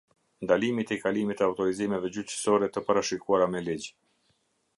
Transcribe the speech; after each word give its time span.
Ndalimi 0.45 0.85
i 0.85 0.87
tejkalimit 0.91 1.39
të 1.41 1.45
autorizimeve 1.47 2.11
gjyqësore 2.17 2.71
të 2.75 2.85
parashikuara 2.89 3.51
me 3.55 3.63
ligj. 3.69 3.93